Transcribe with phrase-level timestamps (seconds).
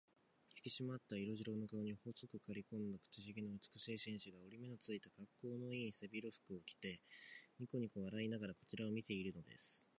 [0.55, 6.99] ひきしまった色白の顔に、細くかりこんだ口ひげの美しい紳士が、折り目のついた、かっこうのいい背広服を着て、
[7.59, 9.87] にこにこ笑いながらこちらを見ているのです。